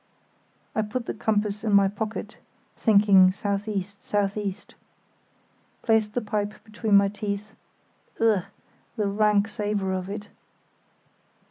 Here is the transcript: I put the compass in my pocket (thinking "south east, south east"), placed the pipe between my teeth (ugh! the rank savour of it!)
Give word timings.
I 0.73 0.81
put 0.81 1.05
the 1.05 1.13
compass 1.13 1.63
in 1.63 1.75
my 1.75 1.87
pocket 1.87 2.37
(thinking 2.75 3.31
"south 3.31 3.67
east, 3.67 4.03
south 4.03 4.35
east"), 4.35 4.73
placed 5.83 6.15
the 6.15 6.21
pipe 6.21 6.55
between 6.63 6.95
my 6.97 7.07
teeth 7.07 7.51
(ugh! 8.19 8.45
the 8.95 9.07
rank 9.07 9.47
savour 9.47 9.93
of 9.93 10.09
it!) 10.09 10.29